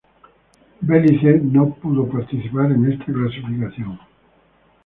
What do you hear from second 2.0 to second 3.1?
participar en esta